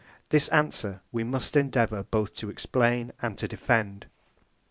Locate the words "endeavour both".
1.55-2.33